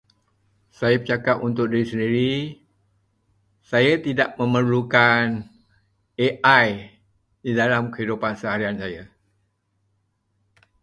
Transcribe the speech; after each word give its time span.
Saya 0.77 0.95
bercakap 1.01 1.37
untuk 1.47 1.65
diri 1.71 1.85
sendiri. 1.91 2.31
Saya 3.71 3.93
tidak 4.07 4.29
memerlukan 4.39 5.25
AI 6.27 6.67
di 7.45 7.51
dalam 7.59 7.83
kehidupan 7.93 8.33
seharian 8.41 8.75
saya. 8.83 9.03